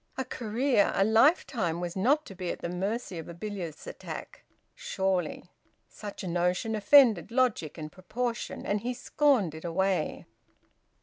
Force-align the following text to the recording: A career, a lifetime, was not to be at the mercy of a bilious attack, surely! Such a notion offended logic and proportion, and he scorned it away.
A 0.17 0.25
career, 0.25 0.91
a 0.95 1.03
lifetime, 1.05 1.79
was 1.79 1.95
not 1.95 2.25
to 2.25 2.33
be 2.33 2.49
at 2.51 2.61
the 2.63 2.69
mercy 2.69 3.19
of 3.19 3.29
a 3.29 3.35
bilious 3.35 3.85
attack, 3.85 4.43
surely! 4.73 5.51
Such 5.89 6.23
a 6.23 6.27
notion 6.27 6.73
offended 6.73 7.29
logic 7.29 7.77
and 7.77 7.91
proportion, 7.91 8.65
and 8.65 8.81
he 8.81 8.95
scorned 8.95 9.53
it 9.53 9.63
away. 9.63 10.25